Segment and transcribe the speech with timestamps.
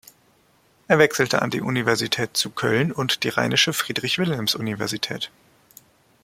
[0.87, 5.29] Er wechselte an die Universität zu Köln und die Rheinische Friedrich-Wilhelms-Universität.